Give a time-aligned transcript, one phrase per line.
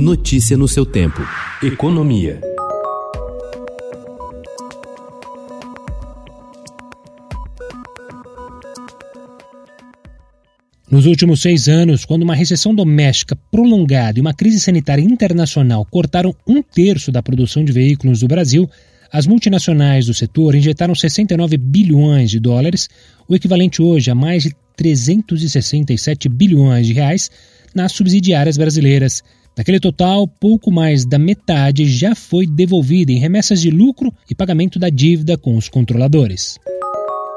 [0.00, 1.20] Notícia no seu tempo.
[1.60, 2.40] Economia.
[10.88, 16.32] Nos últimos seis anos, quando uma recessão doméstica prolongada e uma crise sanitária internacional cortaram
[16.46, 18.70] um terço da produção de veículos do Brasil,
[19.10, 22.88] as multinacionais do setor injetaram 69 bilhões de dólares,
[23.26, 27.28] o equivalente hoje a mais de 367 bilhões de reais,
[27.74, 29.24] nas subsidiárias brasileiras.
[29.58, 34.78] Daquele total, pouco mais da metade já foi devolvida em remessas de lucro e pagamento
[34.78, 36.60] da dívida com os controladores.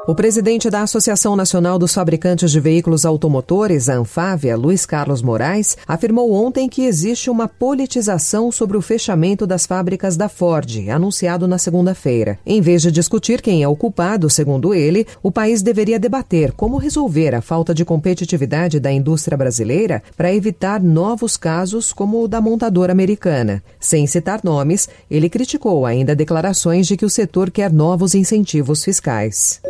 [0.04, 5.76] O presidente da Associação Nacional dos Fabricantes de Veículos Automotores, a Anfávia, Luiz Carlos Moraes,
[5.86, 11.56] afirmou ontem que existe uma politização sobre o fechamento das fábricas da Ford, anunciado na
[11.56, 12.36] segunda-feira.
[12.44, 16.78] Em vez de discutir quem é o culpado, segundo ele, o país deveria debater como
[16.78, 22.40] resolver a falta de competitividade da indústria brasileira para evitar novos casos como o da
[22.40, 23.62] montadora americana.
[23.78, 29.60] Sem citar nomes, ele criticou ainda declarações de que o setor quer novos incentivos fiscais.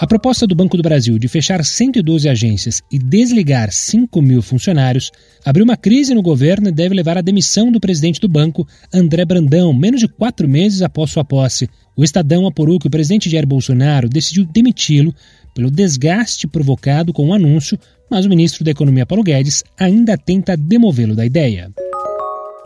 [0.00, 5.12] A proposta do Banco do Brasil de fechar 112 agências e desligar 5 mil funcionários
[5.44, 9.24] abriu uma crise no governo e deve levar à demissão do presidente do banco, André
[9.24, 11.70] Brandão, menos de quatro meses após sua posse.
[11.96, 15.14] O Estadão apurou que o presidente Jair Bolsonaro decidiu demiti-lo
[15.54, 17.78] pelo desgaste provocado com o anúncio,
[18.10, 21.72] mas o ministro da Economia Paulo Guedes ainda tenta demovê-lo da ideia.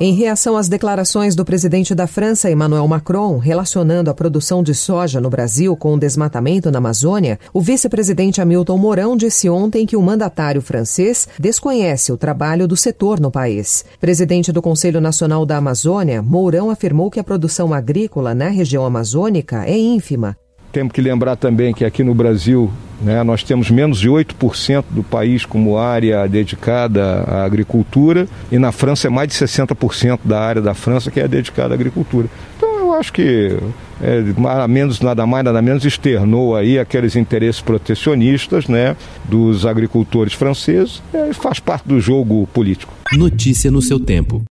[0.01, 5.21] Em reação às declarações do presidente da França, Emmanuel Macron, relacionando a produção de soja
[5.21, 10.03] no Brasil com o desmatamento na Amazônia, o vice-presidente Hamilton Mourão disse ontem que o
[10.03, 13.85] mandatário francês desconhece o trabalho do setor no país.
[13.99, 19.65] Presidente do Conselho Nacional da Amazônia, Mourão afirmou que a produção agrícola na região amazônica
[19.65, 20.37] é ínfima
[20.73, 25.03] temos que lembrar também que aqui no Brasil né, nós temos menos de 8% do
[25.03, 30.61] país como área dedicada à agricultura e na França é mais de 60% da área
[30.61, 32.29] da França que é dedicada à agricultura.
[32.57, 33.57] Então eu acho que
[34.01, 41.03] é, menos, nada mais, nada menos externou aí aqueles interesses protecionistas né, dos agricultores franceses,
[41.13, 42.93] é, faz parte do jogo político.
[43.13, 44.43] Notícia no seu tempo.